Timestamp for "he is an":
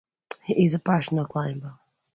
0.41-0.79